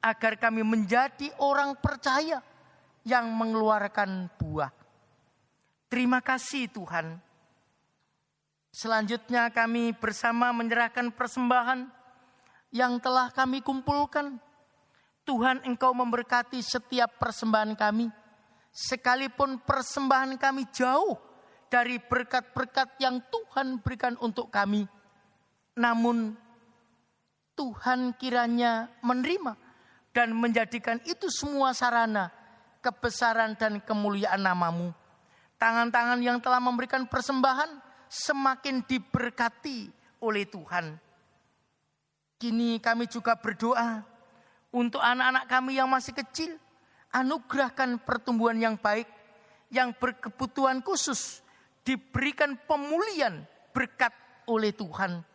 [0.00, 2.40] agar kami menjadi orang percaya
[3.04, 4.72] yang mengeluarkan buah.
[5.92, 7.20] Terima kasih Tuhan.
[8.70, 11.90] Selanjutnya kami bersama menyerahkan persembahan
[12.70, 14.38] yang telah kami kumpulkan.
[15.26, 18.08] Tuhan engkau memberkati setiap persembahan kami.
[18.70, 21.18] Sekalipun persembahan kami jauh
[21.66, 24.86] dari berkat-berkat yang Tuhan berikan untuk kami.
[25.80, 26.36] Namun
[27.56, 29.56] Tuhan kiranya menerima
[30.12, 32.28] dan menjadikan itu semua sarana
[32.84, 34.92] kebesaran dan kemuliaan namamu.
[35.56, 39.88] Tangan-tangan yang telah memberikan persembahan semakin diberkati
[40.20, 40.96] oleh Tuhan.
[42.40, 44.04] Kini kami juga berdoa
[44.70, 46.54] Untuk anak-anak kami yang masih kecil,
[47.10, 49.10] anugerahkan pertumbuhan yang baik,
[49.66, 51.42] yang berkebutuhan khusus,
[51.82, 53.42] diberikan pemulihan
[53.74, 54.14] berkat
[54.46, 55.26] oleh Tuhan.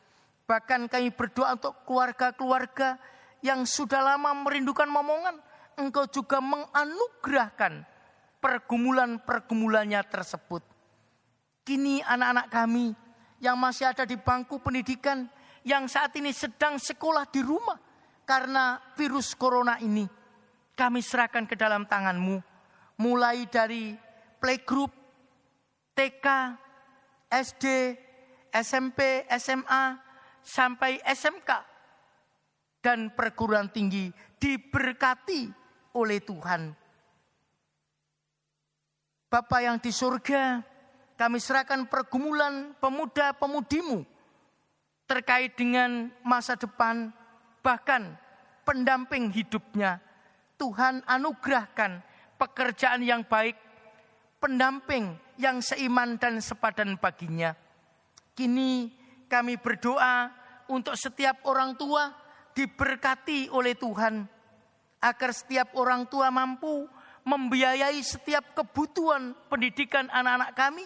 [0.46, 3.02] Bahkan kami berdoa untuk keluarga-keluarga
[3.42, 5.42] yang sudah lama merindukan momongan.
[5.76, 7.84] Engkau juga menganugerahkan
[8.40, 10.64] pergumulan-pergumulannya tersebut.
[11.66, 12.94] Kini anak-anak kami
[13.42, 15.26] yang masih ada di bangku pendidikan,
[15.66, 17.76] yang saat ini sedang sekolah di rumah,
[18.24, 20.06] karena virus corona ini.
[20.78, 22.38] Kami serahkan ke dalam tanganmu.
[23.02, 23.98] Mulai dari
[24.40, 24.94] playgroup,
[25.98, 26.26] TK,
[27.34, 27.66] SD,
[28.54, 30.05] SMP, SMA,
[30.46, 31.74] sampai SMK.
[32.86, 35.50] Dan perguruan tinggi diberkati
[35.98, 36.70] oleh Tuhan.
[39.26, 40.62] Bapak yang di surga,
[41.18, 44.06] kami serahkan pergumulan pemuda-pemudimu
[45.10, 47.10] terkait dengan masa depan,
[47.66, 48.14] bahkan
[48.64, 49.98] pendamping hidupnya.
[50.56, 52.00] Tuhan anugerahkan
[52.40, 53.58] pekerjaan yang baik,
[54.40, 57.52] pendamping yang seiman dan sepadan baginya.
[58.36, 58.88] Kini
[59.26, 60.32] kami berdoa
[60.70, 62.10] untuk setiap orang tua
[62.56, 64.26] diberkati oleh Tuhan
[65.04, 66.88] agar setiap orang tua mampu
[67.26, 70.86] membiayai setiap kebutuhan pendidikan anak-anak kami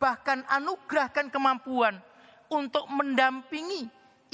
[0.00, 2.00] bahkan anugerahkan kemampuan
[2.48, 3.88] untuk mendampingi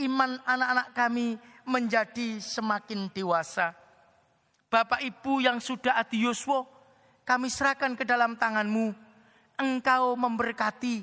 [0.07, 3.75] iman anak-anak kami menjadi semakin dewasa.
[4.71, 6.67] Bapak Ibu yang sudah adi Yoswo,
[7.27, 8.95] kami serahkan ke dalam tanganmu.
[9.57, 11.01] Engkau memberkati,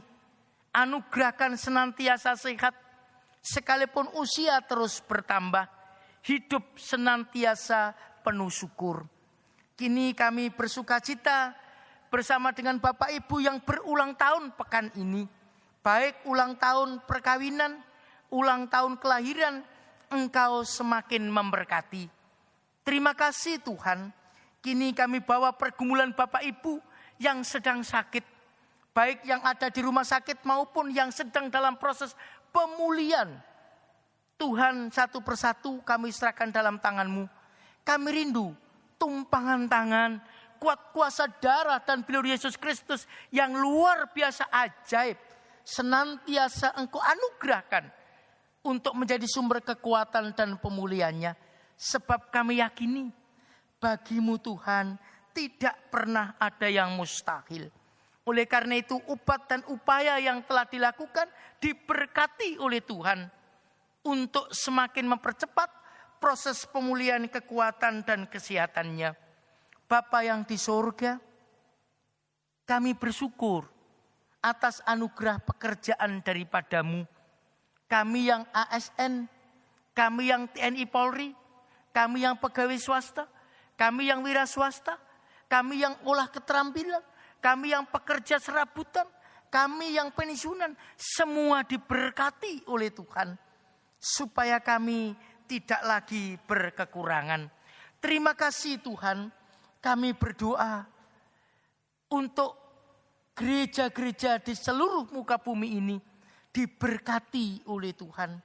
[0.74, 2.74] anugerahkan senantiasa sehat,
[3.40, 5.70] sekalipun usia terus bertambah,
[6.26, 7.94] hidup senantiasa
[8.26, 9.06] penuh syukur.
[9.78, 11.54] Kini kami bersuka cita
[12.10, 15.26] bersama dengan Bapak Ibu yang berulang tahun pekan ini.
[15.84, 17.76] Baik ulang tahun perkawinan,
[18.32, 19.66] ulang tahun kelahiran,
[20.08, 22.08] engkau semakin memberkati.
[22.88, 24.14] Terima kasih Tuhan,
[24.64, 26.80] kini kami bawa pergumulan Bapak Ibu
[27.20, 28.33] yang sedang sakit.
[28.94, 32.14] Baik yang ada di rumah sakit maupun yang sedang dalam proses
[32.54, 33.42] pemulihan.
[34.38, 37.26] Tuhan satu persatu kami serahkan dalam tanganmu.
[37.82, 38.54] Kami rindu
[39.02, 40.22] tumpangan tangan,
[40.62, 45.18] kuat kuasa darah dan beliau Yesus Kristus yang luar biasa ajaib.
[45.66, 47.90] Senantiasa engkau anugerahkan
[48.62, 51.34] untuk menjadi sumber kekuatan dan pemulihannya.
[51.76, 53.10] Sebab kami yakini
[53.82, 54.96] bagimu Tuhan
[55.34, 57.68] tidak pernah ada yang mustahil.
[58.24, 61.28] Oleh karena itu upat dan upaya yang telah dilakukan
[61.60, 63.28] diberkati oleh Tuhan.
[64.04, 65.70] Untuk semakin mempercepat
[66.20, 69.16] proses pemulihan kekuatan dan kesehatannya.
[69.88, 71.20] Bapa yang di sorga,
[72.64, 73.68] kami bersyukur
[74.44, 77.08] atas anugerah pekerjaan daripadamu
[77.94, 79.30] kami yang ASN,
[79.94, 81.30] kami yang TNI Polri,
[81.94, 83.30] kami yang pegawai swasta,
[83.78, 84.98] kami yang wira swasta,
[85.46, 87.06] kami yang olah keterampilan,
[87.44, 89.04] kami yang pekerja serabutan,
[89.52, 93.36] kami yang pensiunan, semua diberkati oleh Tuhan.
[94.00, 95.12] Supaya kami
[95.44, 97.52] tidak lagi berkekurangan.
[98.00, 99.28] Terima kasih Tuhan,
[99.84, 100.88] kami berdoa
[102.16, 102.56] untuk
[103.36, 105.98] gereja-gereja di seluruh muka bumi ini
[106.48, 108.40] diberkati oleh Tuhan.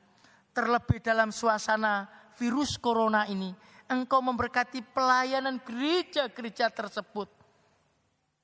[0.51, 3.55] Terlebih dalam suasana virus corona ini,
[3.87, 7.38] engkau memberkati pelayanan gereja-gereja tersebut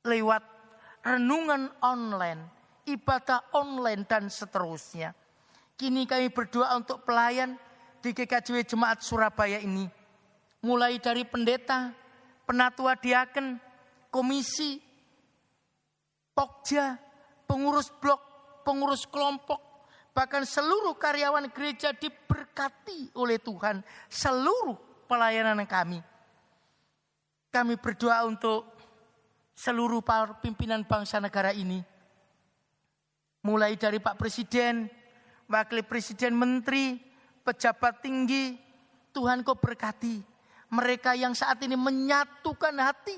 [0.04, 0.44] lewat
[1.00, 2.44] renungan online,
[2.84, 5.16] ibadah online dan seterusnya.
[5.74, 7.56] Kini kami berdoa untuk pelayan
[7.98, 9.88] di GKJW Jemaat Surabaya ini.
[10.64, 11.92] Mulai dari pendeta,
[12.44, 13.58] penatua diaken,
[14.12, 14.80] komisi,
[16.32, 17.00] pokja,
[17.48, 18.20] pengurus blok,
[18.62, 19.60] pengurus kelompok,
[20.16, 23.80] bahkan seluruh karyawan gereja diberkati oleh Tuhan.
[24.08, 24.76] Seluruh
[25.10, 26.00] pelayanan kami.
[27.52, 28.73] Kami berdoa untuk
[29.54, 31.80] seluruh para pimpinan bangsa negara ini.
[33.46, 34.90] Mulai dari Pak Presiden,
[35.46, 36.98] Wakil Presiden, Menteri,
[37.44, 38.58] pejabat tinggi,
[39.14, 40.20] Tuhan kau berkati.
[40.74, 43.14] Mereka yang saat ini menyatukan hati,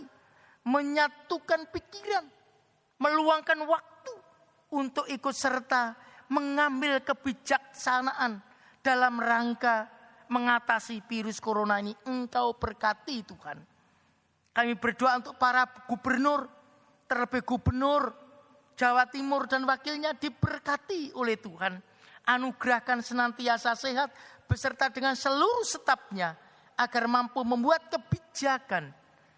[0.67, 2.27] menyatukan pikiran,
[3.01, 4.15] meluangkan waktu
[4.75, 5.97] untuk ikut serta
[6.29, 8.43] mengambil kebijaksanaan
[8.83, 9.89] dalam rangka
[10.27, 11.95] mengatasi virus corona ini.
[12.05, 13.76] Engkau berkati Tuhan.
[14.57, 16.49] Kami berdoa untuk para gubernur,
[17.05, 18.17] terlebih gubernur
[18.73, 21.77] Jawa Timur dan wakilnya diberkati oleh Tuhan.
[22.25, 24.11] Anugerahkan senantiasa sehat
[24.49, 26.35] beserta dengan seluruh stafnya
[26.75, 28.91] agar mampu membuat kebijakan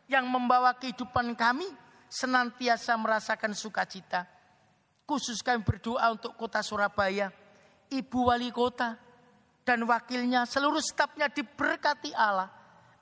[0.07, 1.69] yang membawa kehidupan kami
[2.09, 4.39] senantiasa merasakan sukacita
[5.09, 7.33] Khusus kami berdoa untuk kota Surabaya,
[7.89, 8.93] Ibu Wali Kota,
[9.65, 12.53] dan wakilnya, seluruh stafnya diberkati Allah.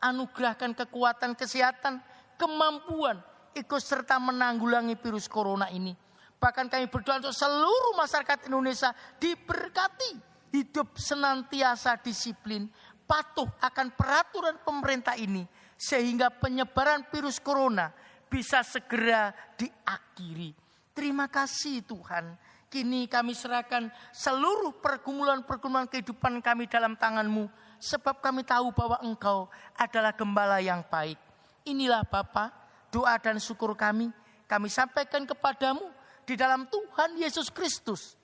[0.03, 2.01] Anugerahkan kekuatan kesehatan,
[2.37, 3.21] kemampuan,
[3.57, 5.97] ikut serta menanggulangi virus corona ini.
[6.37, 10.21] Bahkan kami berdoa untuk seluruh masyarakat Indonesia diberkati
[10.53, 12.69] hidup senantiasa disiplin,
[13.09, 17.93] patuh akan peraturan pemerintah ini sehingga penyebaran virus corona
[18.29, 20.53] bisa segera diakhiri.
[20.93, 22.37] Terima kasih Tuhan.
[22.67, 27.47] Kini kami serahkan seluruh pergumulan-pergumulan kehidupan kami dalam tanganmu.
[27.77, 29.47] Sebab kami tahu bahwa engkau
[29.77, 31.21] adalah gembala yang baik.
[31.67, 32.51] Inilah Bapa,
[32.89, 34.09] doa dan syukur kami.
[34.47, 35.85] Kami sampaikan kepadamu
[36.25, 38.15] di dalam Tuhan Yesus Kristus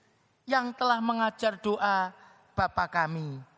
[0.48, 2.14] yang telah mengajar doa
[2.56, 3.51] Bapa kami.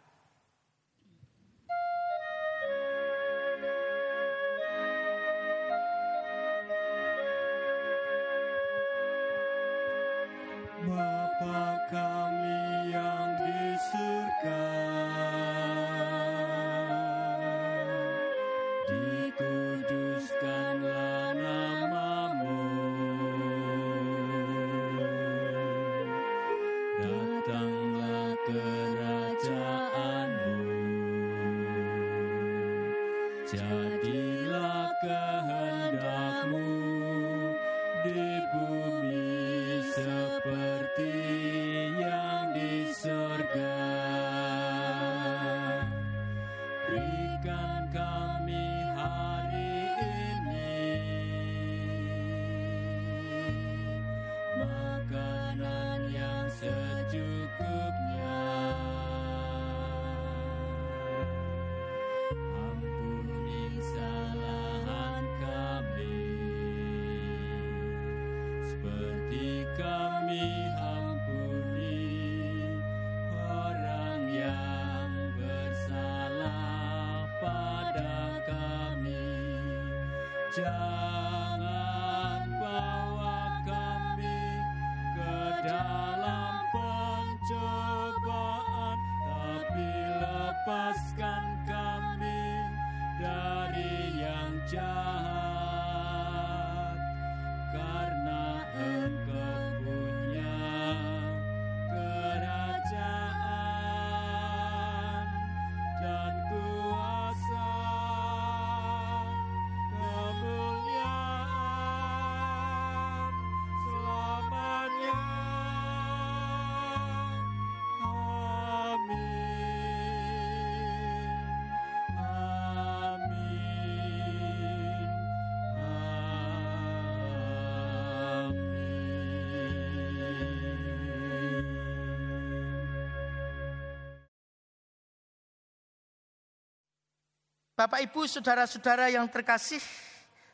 [137.74, 139.82] Bapak Ibu, saudara-saudara yang terkasih,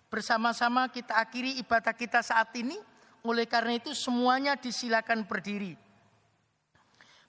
[0.09, 2.81] bersama-sama kita akhiri ibadah kita saat ini.
[3.21, 5.77] Oleh karena itu semuanya disilakan berdiri.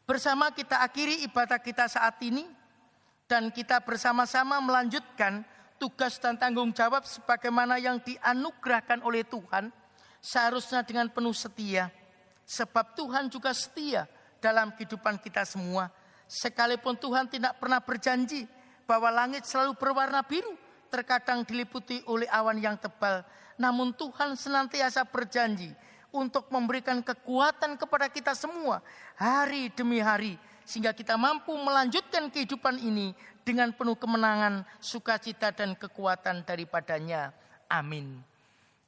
[0.08, 2.48] Bersama kita akhiri ibadah kita saat ini
[3.28, 5.44] dan kita bersama-sama melanjutkan
[5.76, 9.68] tugas dan tanggung jawab sebagaimana yang dianugerahkan oleh Tuhan
[10.24, 11.92] seharusnya dengan penuh setia.
[12.48, 14.08] Sebab Tuhan juga setia
[14.40, 15.92] dalam kehidupan kita semua.
[16.32, 18.48] Sekalipun Tuhan tidak pernah berjanji
[18.86, 20.54] bahwa langit selalu berwarna biru,
[20.92, 23.24] terkadang diliputi oleh awan yang tebal.
[23.56, 25.72] Namun Tuhan senantiasa berjanji
[26.12, 28.84] untuk memberikan kekuatan kepada kita semua
[29.16, 30.36] hari demi hari
[30.68, 37.34] sehingga kita mampu melanjutkan kehidupan ini dengan penuh kemenangan, sukacita dan kekuatan daripadanya.
[37.66, 38.22] Amin.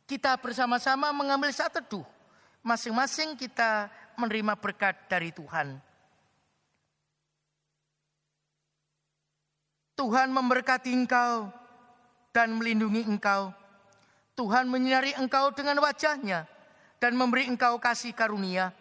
[0.04, 2.06] Kita bersama-sama mengambil saat teduh.
[2.64, 5.80] Masing-masing kita menerima berkat dari Tuhan.
[9.94, 11.54] Tuhan memberkati engkau
[12.34, 13.54] dan melindungi engkau.
[14.34, 16.50] Tuhan menyinari engkau dengan wajahnya
[16.98, 18.74] dan memberi engkau kasih karunia.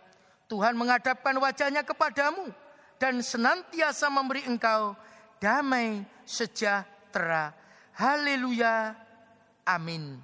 [0.48, 2.48] Tuhan menghadapkan wajahnya kepadamu
[2.96, 4.96] dan senantiasa memberi engkau
[5.36, 7.52] damai sejahtera.
[7.92, 8.96] Haleluya.
[9.68, 10.16] Amin.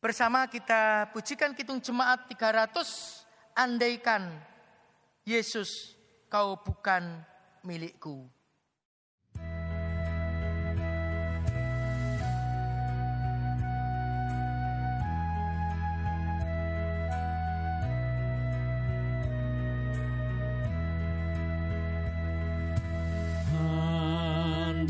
[0.00, 3.28] Bersama kita pujikan kitung jemaat 300.
[3.52, 4.32] Andaikan
[5.28, 5.92] Yesus
[6.32, 7.20] kau bukan
[7.60, 8.39] milikku.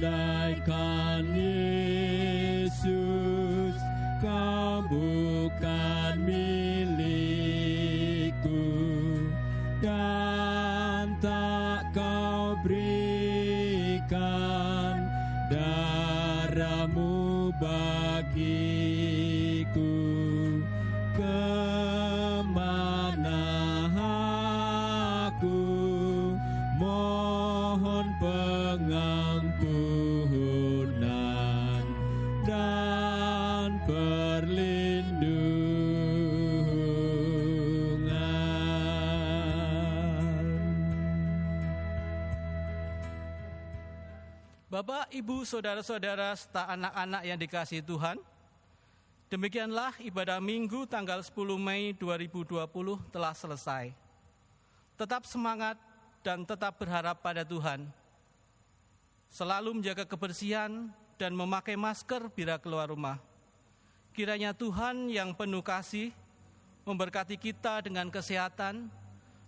[0.01, 1.70] Andaikan Yesus
[45.21, 48.17] Ibu, Saudara-saudara, serta anak-anak yang dikasihi Tuhan,
[49.29, 52.65] demikianlah ibadah Minggu tanggal 10 Mei 2020
[53.13, 53.93] telah selesai.
[54.97, 55.77] Tetap semangat
[56.25, 57.85] dan tetap berharap pada Tuhan.
[59.29, 60.89] Selalu menjaga kebersihan
[61.21, 63.21] dan memakai masker bila keluar rumah.
[64.17, 66.17] Kiranya Tuhan yang penuh kasih
[66.89, 68.89] memberkati kita dengan kesehatan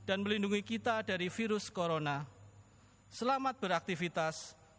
[0.05, 2.29] dan melindungi kita dari virus corona.
[3.09, 4.61] Selamat beraktivitas.